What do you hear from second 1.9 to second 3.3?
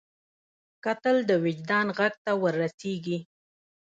غږ ته ور رسېږي